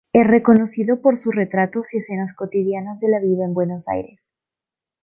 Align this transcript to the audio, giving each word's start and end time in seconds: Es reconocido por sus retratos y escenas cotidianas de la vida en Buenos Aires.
Es 0.13 0.25
reconocido 0.25 0.99
por 0.99 1.15
sus 1.19 1.35
retratos 1.35 1.93
y 1.93 1.99
escenas 1.99 2.33
cotidianas 2.33 2.99
de 3.01 3.07
la 3.07 3.19
vida 3.19 3.45
en 3.45 3.53
Buenos 3.53 3.87
Aires. 3.87 4.33